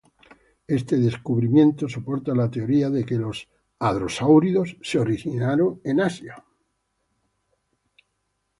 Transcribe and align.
Este 0.65 0.97
descubrimiento 0.97 1.87
soporta 1.87 2.33
la 2.33 2.49
teoría 2.49 2.89
de 2.89 3.05
que 3.05 3.17
los 3.19 3.47
hadrosáuridos 3.77 4.77
se 4.81 4.97
originaron 4.97 5.79
en 5.83 6.01
Asia. 6.01 6.43